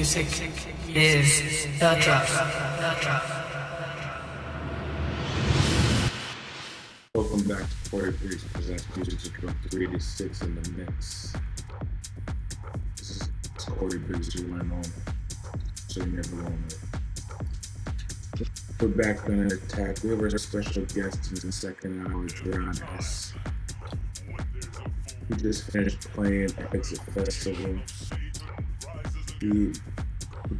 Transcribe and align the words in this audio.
Music 0.00 0.28
is 0.88 1.66
the 1.78 1.98
drop. 2.00 2.26
Welcome 7.14 7.42
back 7.46 7.58
to 7.58 7.90
43 7.90 8.38
Presents 8.54 8.96
Music 8.96 9.32
Drop 9.34 9.54
386 9.68 10.40
in 10.40 10.54
the 10.54 10.70
mix. 10.70 11.34
This 12.96 13.10
is 13.10 13.28
Corey 13.58 13.98
Biggs, 13.98 14.34
you 14.36 14.50
went 14.50 14.72
on. 14.72 14.84
So 15.88 16.00
you 16.00 16.12
never 16.12 16.44
want 16.44 16.70
to. 18.38 18.46
We're 18.80 18.88
back 18.88 19.22
on 19.26 19.32
an 19.32 19.52
attack. 19.52 20.02
We 20.02 20.08
have 20.12 20.22
our 20.22 20.30
special 20.38 20.86
guest 20.86 21.28
in 21.28 21.46
the 21.46 21.52
second 21.52 22.06
hour, 22.06 22.26
John 22.26 22.74
S. 22.96 23.34
He 25.28 25.34
just 25.34 25.70
finished 25.70 26.00
playing 26.12 26.54
Exit 26.72 27.00
Festival. 27.12 27.78
He 29.40 29.72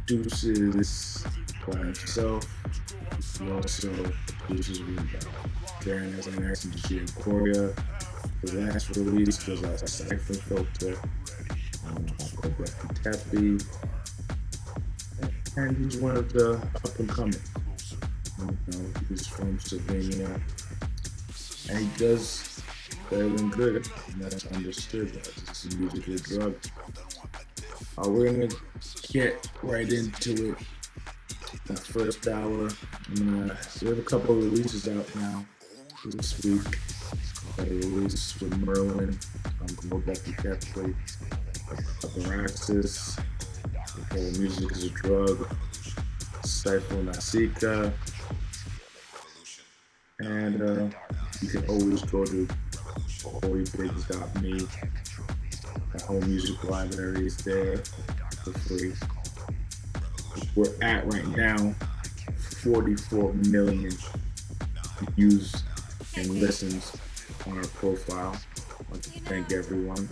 produces 0.05 1.23
by 1.67 1.77
himself. 1.77 2.45
He 3.39 3.51
also 3.51 3.91
produces 4.47 4.79
with 4.79 5.51
Darren 5.81 6.13
has 6.15 6.27
an 6.27 6.71
to 6.71 6.87
Gia 6.87 7.21
Korea. 7.21 7.73
The 8.43 8.53
last 8.53 8.95
release 8.95 9.45
was 9.47 9.61
a 9.61 9.87
Cypher 9.87 10.33
Filter 10.33 10.97
um, 11.87 12.05
Tappy. 13.03 13.57
And 15.57 15.77
he's 15.77 15.97
one 15.97 16.17
of 16.17 16.31
the 16.33 16.53
up 16.53 16.99
and 16.99 17.09
coming. 17.09 17.35
You 18.39 18.45
know, 18.45 18.85
he's 19.09 19.27
from 19.27 19.57
Slovenia. 19.59 20.41
And 21.69 21.79
he 21.79 21.97
does 21.97 22.61
better 23.09 23.29
than 23.29 23.49
good. 23.49 23.87
And 24.07 24.21
that's 24.21 24.45
understood. 24.47 25.15
It's 25.15 25.65
a 25.65 25.77
musical 25.77 26.15
drug. 26.15 26.55
Uh, 27.97 28.09
we're 28.09 28.31
gonna 28.31 28.47
get 29.11 29.49
right 29.63 29.91
into 29.91 30.51
it. 30.51 30.57
The 31.65 31.75
first 31.75 32.27
hour. 32.27 32.69
I'm 33.09 33.15
gonna, 33.15 33.57
we 33.81 33.87
have 33.89 33.99
a 33.99 34.03
couple 34.03 34.37
of 34.37 34.43
releases 34.43 34.87
out 34.87 35.15
now 35.15 35.45
this 36.05 36.43
week. 36.43 36.77
A 37.59 37.63
release 37.63 38.39
with 38.39 38.57
Merlin. 38.57 39.17
Back 40.05 40.17
to 40.23 40.31
Catholic. 40.31 40.95
Abraxas. 42.01 43.19
Okay, 44.11 44.39
music 44.39 44.71
is 44.71 44.85
a 44.85 44.89
drug. 44.89 45.55
Scipo 46.43 47.03
Nasica. 47.03 47.93
And 50.19 50.61
uh, 50.61 50.97
you 51.41 51.49
can 51.49 51.67
always 51.67 52.01
go 52.03 52.25
to 52.25 52.47
holybigs.me. 53.23 54.67
The 55.93 56.03
whole 56.03 56.21
music 56.21 56.63
library 56.63 57.25
is 57.25 57.37
there 57.37 57.77
for 58.43 58.51
free. 58.59 58.93
We're 60.55 60.73
at 60.81 61.05
right 61.05 61.27
now 61.35 61.75
44 62.63 63.33
million 63.33 63.91
views 65.15 65.63
and 66.15 66.29
listens 66.29 66.95
on 67.47 67.57
our 67.57 67.67
profile. 67.67 68.35
I'd 68.93 69.03
to 69.03 69.09
thank 69.21 69.51
everyone. 69.51 70.09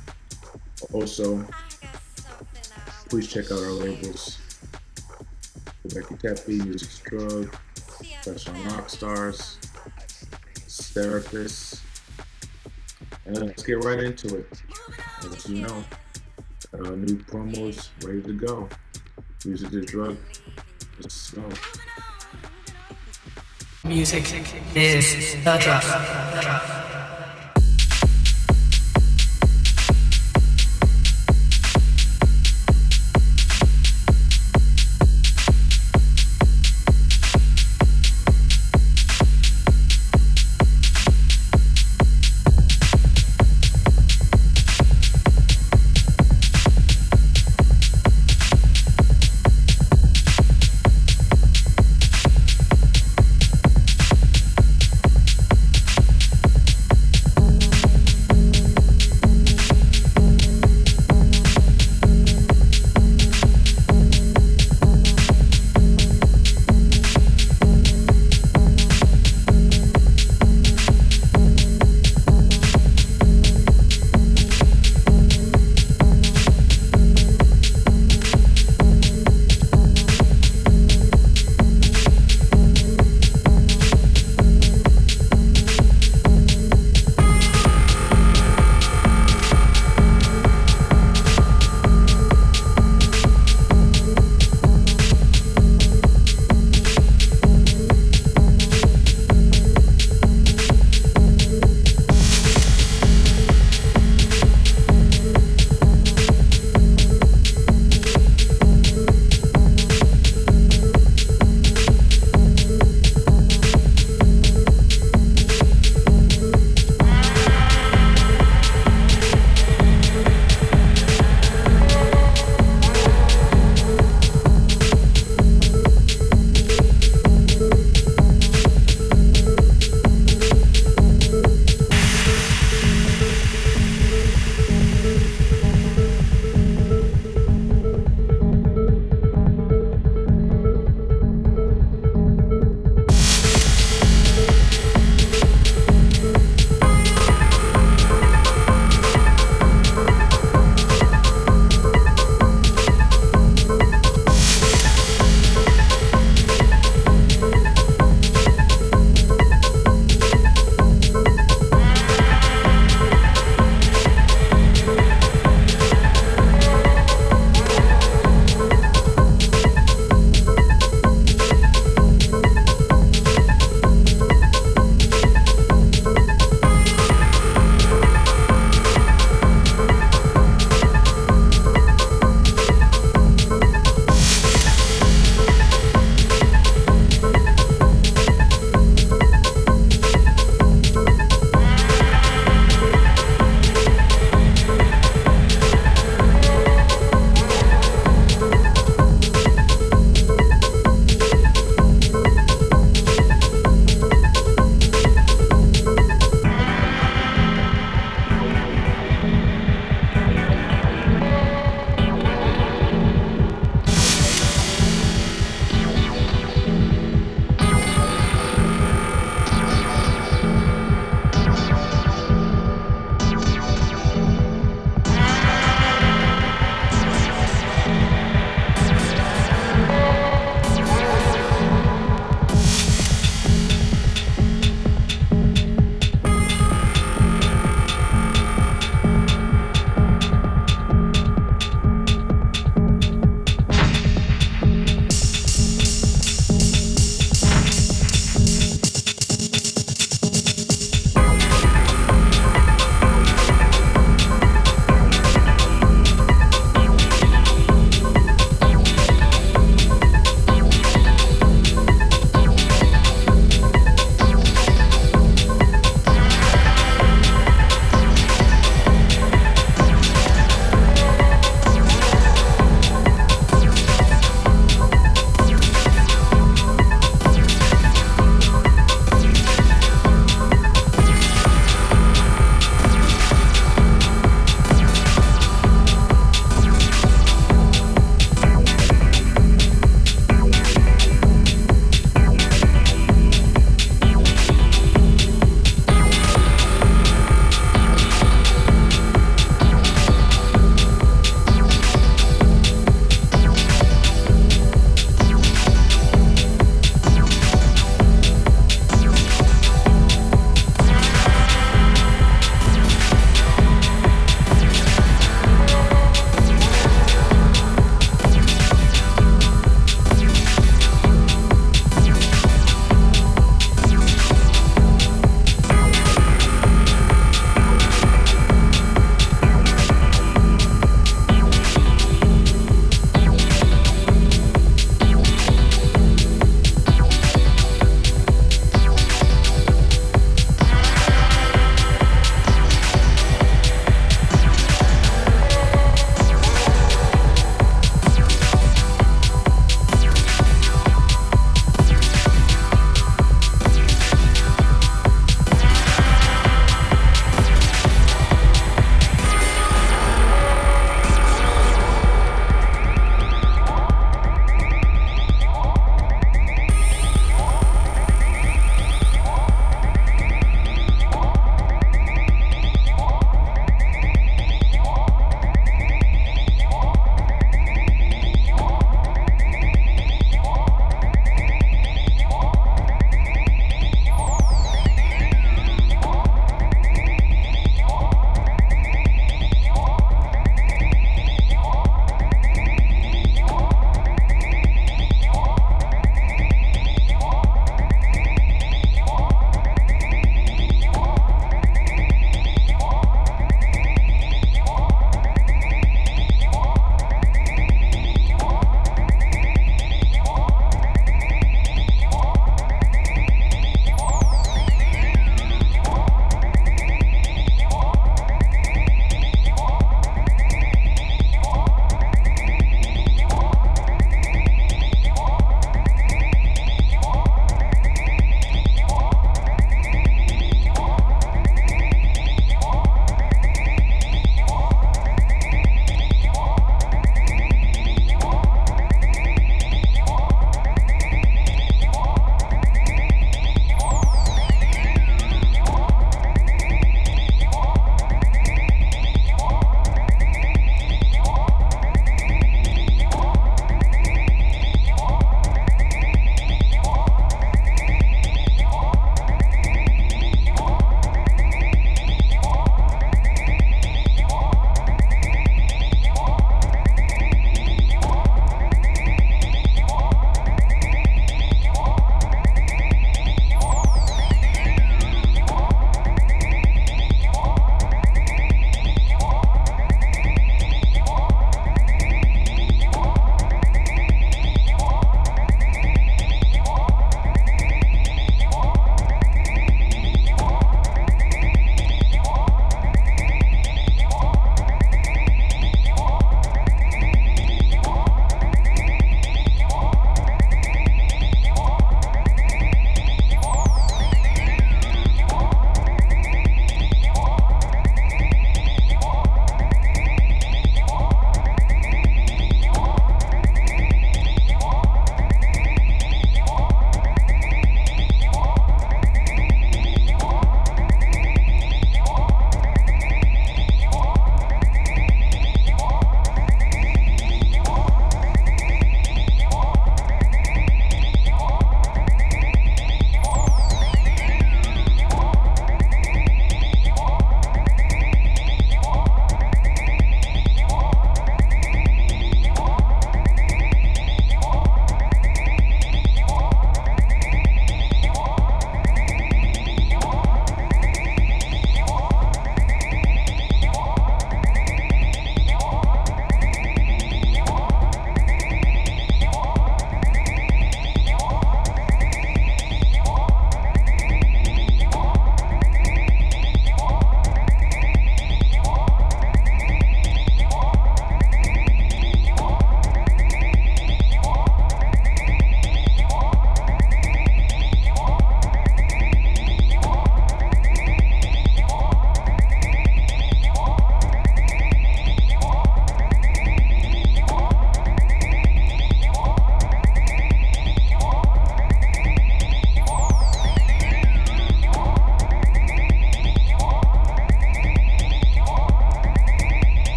Also, 0.93 1.45
please 3.09 3.31
check 3.31 3.52
out 3.52 3.59
our 3.59 3.71
labels. 3.71 4.39
Rebecca 5.83 6.15
Tepe, 6.15 6.63
Music's 6.63 6.99
Drug, 6.99 7.55
Fresh 8.23 8.47
on 8.47 8.55
Rockstars, 8.55 9.57
Therapists. 10.67 11.81
And 13.30 13.45
let's 13.45 13.61
get 13.61 13.83
right 13.83 13.99
into 13.99 14.38
it. 14.38 14.47
As 15.23 15.47
you 15.47 15.61
know, 15.61 15.83
our 16.73 16.95
new 16.97 17.16
promos 17.16 17.89
ready 18.03 18.23
to 18.23 18.33
go. 18.33 18.67
Music 19.45 19.71
is 19.71 19.86
drug. 19.86 20.17
Let's 20.99 21.30
go. 21.30 21.48
Music 23.83 24.23
is 24.76 25.36
the 25.43 25.58
drop. 25.61 27.08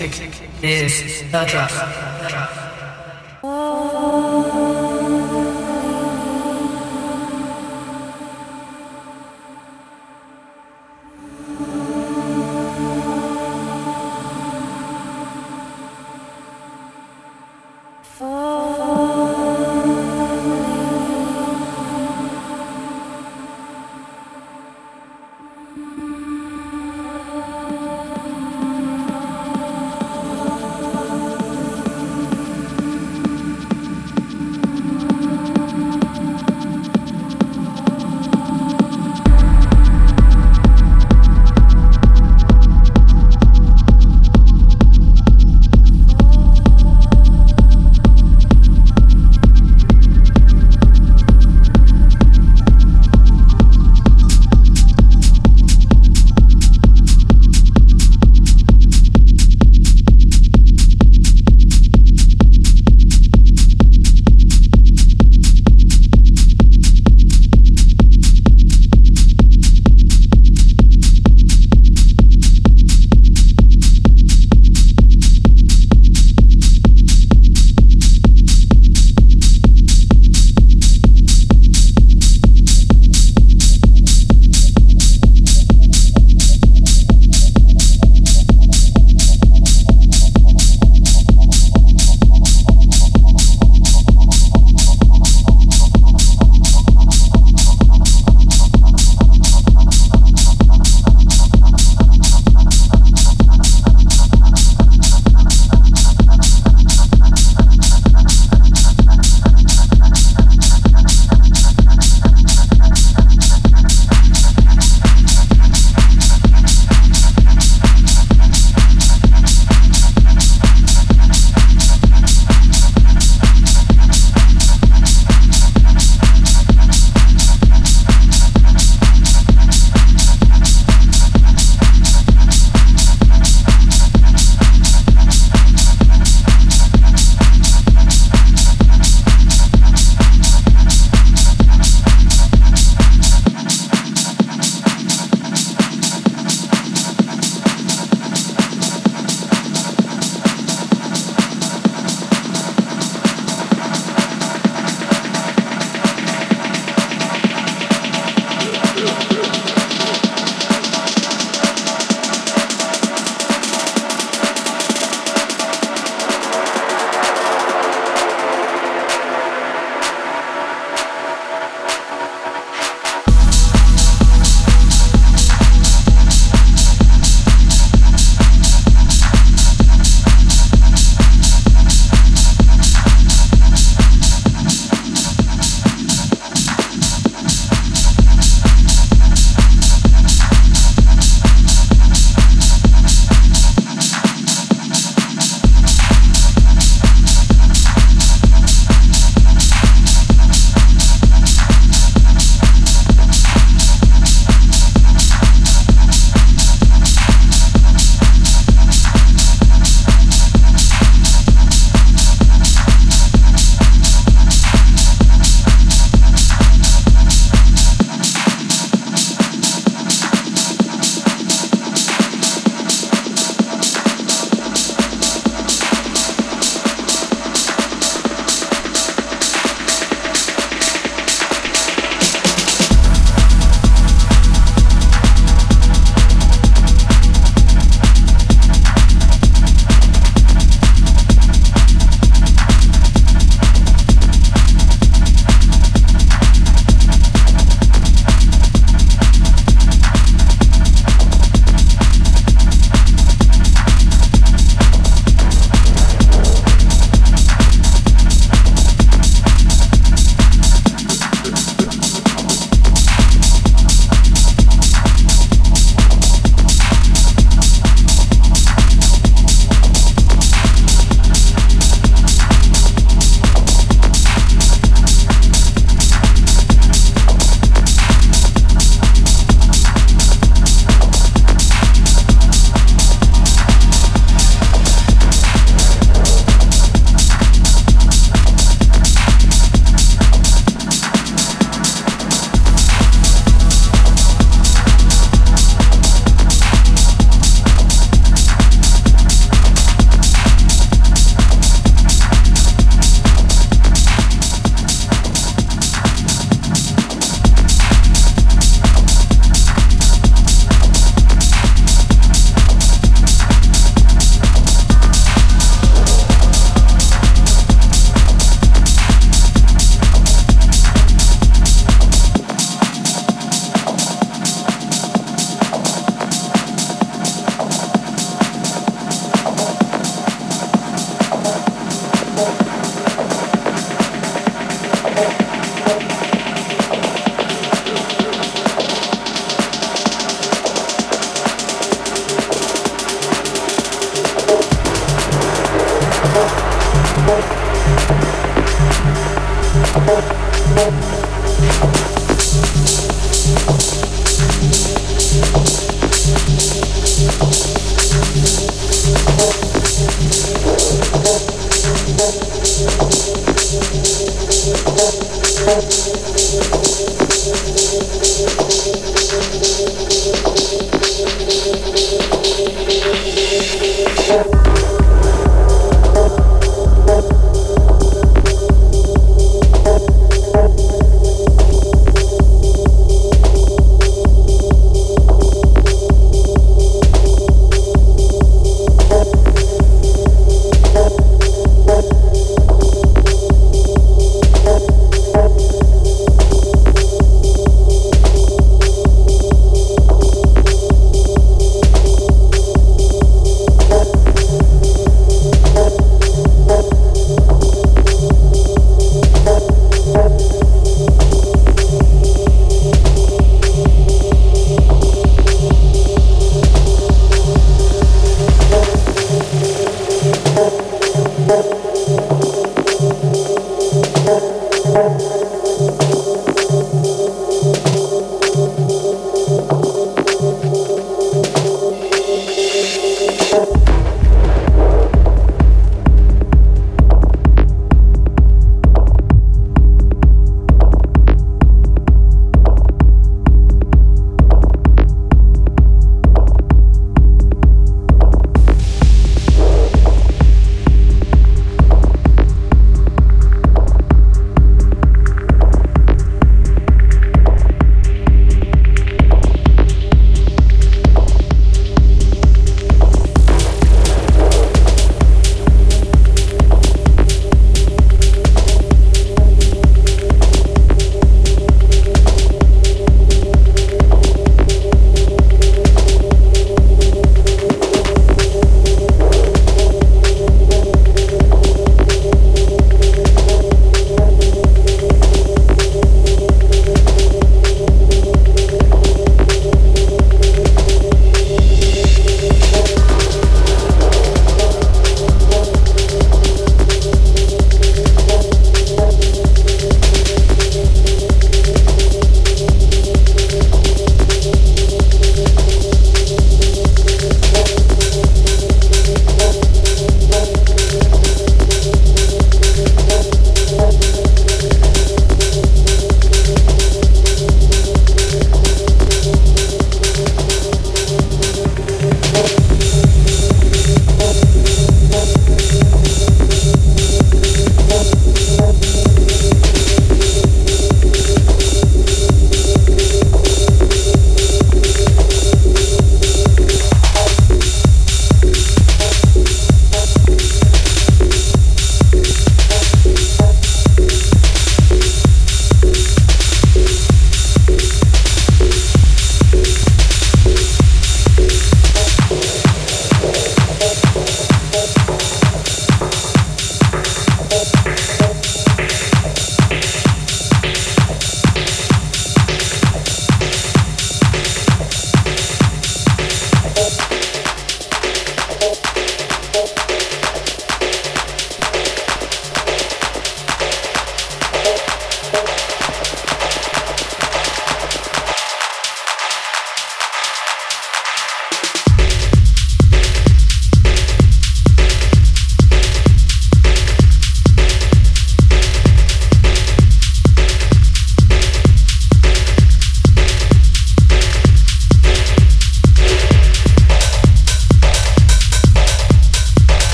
Music 0.00 0.42
is 0.60 1.22
the 1.30 1.44
drug. 1.44 2.03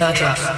The 0.00 0.12
drug. 0.12 0.49